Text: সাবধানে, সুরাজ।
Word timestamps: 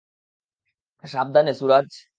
সাবধানে, 1.03 1.53
সুরাজ। 1.53 1.89